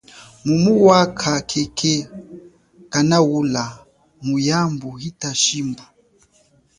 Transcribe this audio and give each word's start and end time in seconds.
Mulonga 0.45 0.83
wakha 0.89 1.33
khekhe 1.49 1.93
kanaula 2.91 3.63
miawu 4.25 4.89
hita 5.01 5.29
shimbu? 5.43 5.83